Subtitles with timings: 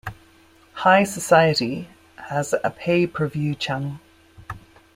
[0.73, 3.99] "High Society" has a Pay Per View channel.